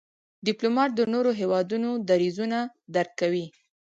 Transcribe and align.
ډيپلومات 0.45 0.91
د 0.95 1.01
نورو 1.13 1.31
هېوادونو 1.39 1.89
دریځونه 2.09 2.59
درک 2.95 3.11
کوي. 3.21 3.45